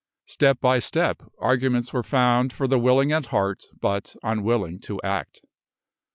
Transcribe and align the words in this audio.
Step 0.25 0.59
by 0.59 0.79
step, 0.79 1.21
arguments 1.37 1.93
were 1.93 2.01
found 2.01 2.51
for 2.51 2.65
the 2.67 2.79
willing 2.79 3.11
at 3.11 3.27
heart 3.27 3.65
but 3.79 4.15
unwilling 4.23 4.79
to 4.79 4.99
act. 5.03 5.41